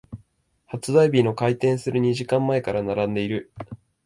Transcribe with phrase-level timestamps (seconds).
[0.65, 3.51] 発売日の開店する二時間前から並んでいる。